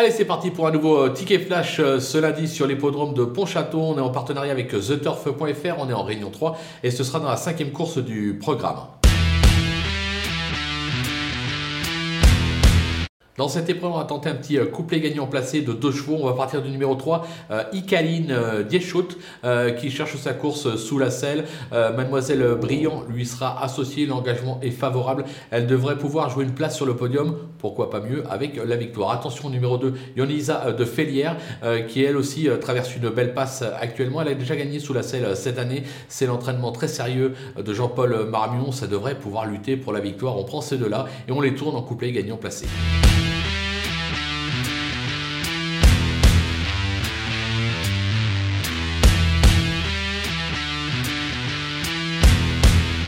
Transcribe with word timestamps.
Allez, 0.00 0.12
c'est 0.12 0.24
parti 0.24 0.52
pour 0.52 0.68
un 0.68 0.70
nouveau 0.70 0.96
euh, 0.96 1.08
ticket 1.08 1.40
flash 1.40 1.80
euh, 1.80 1.98
ce 1.98 2.18
lundi 2.18 2.46
sur 2.46 2.68
l'hippodrome 2.68 3.14
de 3.14 3.24
Pontchâteau. 3.24 3.80
On 3.80 3.98
est 3.98 4.00
en 4.00 4.10
partenariat 4.10 4.52
avec 4.52 4.68
TheTurf.fr, 4.68 5.74
on 5.76 5.90
est 5.90 5.92
en 5.92 6.04
réunion 6.04 6.30
3 6.30 6.56
et 6.84 6.92
ce 6.92 7.02
sera 7.02 7.18
dans 7.18 7.28
la 7.28 7.36
cinquième 7.36 7.72
course 7.72 7.98
du 7.98 8.38
programme. 8.40 8.76
Dans 13.38 13.46
cette 13.46 13.70
épreuve, 13.70 13.92
on 13.92 13.98
va 13.98 14.04
tenter 14.04 14.28
un 14.28 14.34
petit 14.34 14.58
euh, 14.58 14.66
couplet 14.66 14.98
gagnant 14.98 15.28
placé 15.28 15.60
de 15.60 15.72
deux 15.72 15.92
chevaux. 15.92 16.16
On 16.20 16.26
va 16.26 16.32
partir 16.32 16.60
du 16.60 16.70
numéro 16.70 16.96
3, 16.96 17.24
euh, 17.52 17.62
Icaline 17.72 18.32
euh, 18.32 18.64
euh, 19.44 19.70
qui 19.70 19.92
cherche 19.92 20.16
sa 20.16 20.34
course 20.34 20.74
sous 20.74 20.98
la 20.98 21.10
selle. 21.10 21.44
Mademoiselle 21.70 22.56
Brillant 22.60 23.04
lui 23.08 23.24
sera 23.24 23.62
associée. 23.62 24.06
L'engagement 24.06 24.58
est 24.60 24.72
favorable. 24.72 25.24
Elle 25.52 25.68
devrait 25.68 25.96
pouvoir 25.96 26.30
jouer 26.30 26.42
une 26.42 26.52
place 26.52 26.74
sur 26.74 26.84
le 26.84 26.96
podium. 26.96 27.36
Pourquoi 27.58 27.90
pas 27.90 28.00
mieux 28.00 28.24
avec 28.28 28.56
la 28.56 28.74
victoire. 28.74 29.12
Attention 29.12 29.50
numéro 29.50 29.78
2, 29.78 29.94
Yonisa 30.16 30.72
de 30.72 30.84
Félière, 30.84 31.36
qui 31.86 32.02
elle 32.02 32.16
aussi 32.16 32.48
traverse 32.60 32.96
une 32.96 33.08
belle 33.10 33.34
passe 33.34 33.62
actuellement. 33.80 34.22
Elle 34.22 34.28
a 34.28 34.34
déjà 34.34 34.56
gagné 34.56 34.80
sous 34.80 34.94
la 34.94 35.02
selle 35.02 35.36
cette 35.36 35.58
année. 35.58 35.84
C'est 36.08 36.26
l'entraînement 36.26 36.72
très 36.72 36.88
sérieux 36.88 37.34
de 37.56 37.74
Jean-Paul 37.74 38.26
Marmion. 38.28 38.72
Ça 38.72 38.88
devrait 38.88 39.18
pouvoir 39.18 39.46
lutter 39.46 39.76
pour 39.76 39.92
la 39.92 40.00
victoire. 40.00 40.36
On 40.36 40.44
prend 40.44 40.60
ces 40.60 40.76
deux-là 40.76 41.06
et 41.28 41.32
on 41.32 41.40
les 41.40 41.54
tourne 41.54 41.76
en 41.76 41.82
couplet 41.82 42.10
gagnant 42.10 42.36
placé. 42.36 42.66